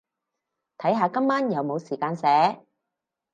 [0.79, 2.65] 睇下今晚有冇時間寫